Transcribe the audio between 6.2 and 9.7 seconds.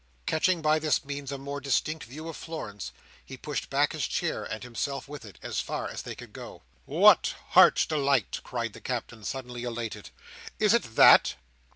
go. "What! Heart's Delight!" cried the Captain, suddenly